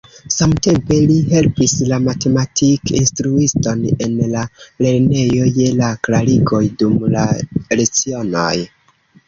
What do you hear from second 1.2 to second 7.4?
helpis la matematik-instruiston en la lernejo je la klarigoj dum la